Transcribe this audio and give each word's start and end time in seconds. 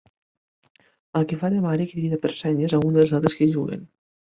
El 1.19 1.27
qui 1.33 1.37
fa 1.43 1.51
de 1.57 1.61
mare 1.67 1.87
crida 1.93 2.21
per 2.25 2.33
senyes 2.41 2.77
a 2.79 2.83
un 2.91 2.99
dels 3.01 3.17
altres 3.21 3.39
que 3.43 3.53
juguen. 3.61 3.89